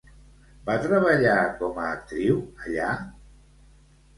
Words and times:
Va 0.69 0.77
treballar 0.85 1.35
com 1.59 1.77
a 1.83 1.91
actriu 1.99 2.41
allà? 2.65 2.89